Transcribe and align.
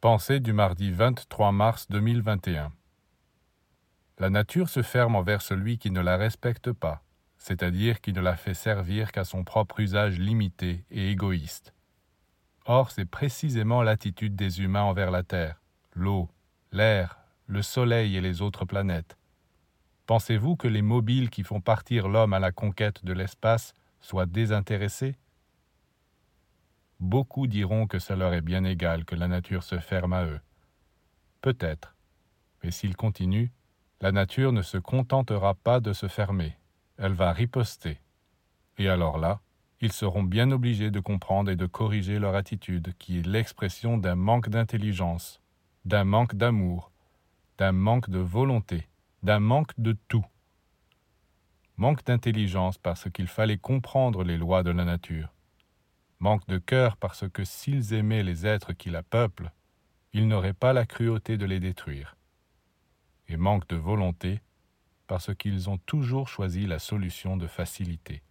Pensée 0.00 0.40
du 0.40 0.54
mardi 0.54 0.90
23 0.90 1.52
mars 1.52 1.86
2021 1.90 2.72
La 4.18 4.30
nature 4.30 4.70
se 4.70 4.80
ferme 4.80 5.14
envers 5.14 5.42
celui 5.42 5.76
qui 5.76 5.90
ne 5.90 6.00
la 6.00 6.16
respecte 6.16 6.72
pas, 6.72 7.02
c'est-à-dire 7.36 8.00
qui 8.00 8.14
ne 8.14 8.22
la 8.22 8.34
fait 8.34 8.54
servir 8.54 9.12
qu'à 9.12 9.24
son 9.24 9.44
propre 9.44 9.78
usage 9.78 10.18
limité 10.18 10.86
et 10.90 11.10
égoïste. 11.10 11.74
Or, 12.64 12.90
c'est 12.92 13.04
précisément 13.04 13.82
l'attitude 13.82 14.34
des 14.34 14.62
humains 14.62 14.84
envers 14.84 15.10
la 15.10 15.22
Terre, 15.22 15.60
l'eau, 15.92 16.30
l'air, 16.72 17.18
le 17.46 17.60
Soleil 17.60 18.16
et 18.16 18.22
les 18.22 18.40
autres 18.40 18.64
planètes. 18.64 19.18
Pensez-vous 20.06 20.56
que 20.56 20.66
les 20.66 20.80
mobiles 20.80 21.28
qui 21.28 21.44
font 21.44 21.60
partir 21.60 22.08
l'homme 22.08 22.32
à 22.32 22.38
la 22.38 22.52
conquête 22.52 23.04
de 23.04 23.12
l'espace 23.12 23.74
soient 24.00 24.24
désintéressés? 24.24 25.16
Beaucoup 27.10 27.48
diront 27.48 27.88
que 27.88 27.98
ça 27.98 28.14
leur 28.14 28.34
est 28.34 28.40
bien 28.40 28.62
égal 28.62 29.04
que 29.04 29.16
la 29.16 29.26
nature 29.26 29.64
se 29.64 29.80
ferme 29.80 30.12
à 30.12 30.26
eux. 30.26 30.38
Peut-être. 31.40 31.96
Mais 32.62 32.70
s'ils 32.70 32.94
continuent, 32.94 33.50
la 34.00 34.12
nature 34.12 34.52
ne 34.52 34.62
se 34.62 34.78
contentera 34.78 35.54
pas 35.54 35.80
de 35.80 35.92
se 35.92 36.06
fermer, 36.06 36.56
elle 36.98 37.14
va 37.14 37.32
riposter. 37.32 37.98
Et 38.78 38.88
alors 38.88 39.18
là, 39.18 39.40
ils 39.80 39.90
seront 39.90 40.22
bien 40.22 40.52
obligés 40.52 40.92
de 40.92 41.00
comprendre 41.00 41.50
et 41.50 41.56
de 41.56 41.66
corriger 41.66 42.20
leur 42.20 42.36
attitude, 42.36 42.94
qui 43.00 43.18
est 43.18 43.26
l'expression 43.26 43.98
d'un 43.98 44.14
manque 44.14 44.48
d'intelligence, 44.48 45.40
d'un 45.84 46.04
manque 46.04 46.36
d'amour, 46.36 46.92
d'un 47.58 47.72
manque 47.72 48.08
de 48.08 48.20
volonté, 48.20 48.86
d'un 49.24 49.40
manque 49.40 49.72
de 49.78 49.96
tout. 50.06 50.26
Manque 51.76 52.04
d'intelligence 52.04 52.78
parce 52.78 53.10
qu'il 53.10 53.26
fallait 53.26 53.58
comprendre 53.58 54.22
les 54.22 54.36
lois 54.36 54.62
de 54.62 54.70
la 54.70 54.84
nature 54.84 55.34
manque 56.20 56.46
de 56.46 56.58
cœur 56.58 56.96
parce 56.96 57.28
que 57.28 57.44
s'ils 57.44 57.94
aimaient 57.94 58.22
les 58.22 58.46
êtres 58.46 58.72
qui 58.72 58.90
la 58.90 59.02
peuplent, 59.02 59.52
ils 60.12 60.28
n'auraient 60.28 60.52
pas 60.52 60.72
la 60.72 60.86
cruauté 60.86 61.36
de 61.38 61.46
les 61.46 61.60
détruire, 61.60 62.16
et 63.28 63.36
manque 63.36 63.66
de 63.68 63.76
volonté 63.76 64.40
parce 65.06 65.34
qu'ils 65.34 65.68
ont 65.68 65.78
toujours 65.78 66.28
choisi 66.28 66.66
la 66.66 66.78
solution 66.78 67.36
de 67.36 67.46
facilité. 67.46 68.22